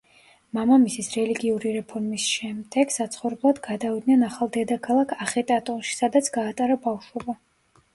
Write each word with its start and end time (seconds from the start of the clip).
მამამისის 0.57 1.09
რელიგიური 1.15 1.73
რეფორმის 1.75 2.25
შემდეგ 2.39 2.95
საცხოვრებლად 2.97 3.63
გადავიდნენ 3.71 4.29
ახალ 4.33 4.53
დედაქალაქ 4.59 5.19
ახეტატონში, 5.31 5.99
სადაც 6.05 6.37
გაატარა 6.41 6.85
ბავშვობა. 6.91 7.43